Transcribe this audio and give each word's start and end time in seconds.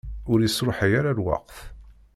Ur 0.31 0.39
isṛuḥay 0.41 0.93
ara 0.99 1.17
lweqt. 1.17 1.57